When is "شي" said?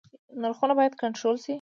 1.43-1.49